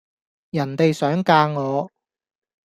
[0.49, 1.91] 人地想嫁我